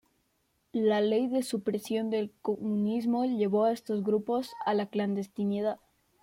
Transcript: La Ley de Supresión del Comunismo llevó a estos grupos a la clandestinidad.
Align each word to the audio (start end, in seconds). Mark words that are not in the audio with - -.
La 0.73 0.99
Ley 0.99 1.27
de 1.27 1.43
Supresión 1.43 2.09
del 2.09 2.33
Comunismo 2.41 3.23
llevó 3.25 3.65
a 3.65 3.71
estos 3.71 4.03
grupos 4.03 4.51
a 4.65 4.73
la 4.73 4.87
clandestinidad. 4.87 5.79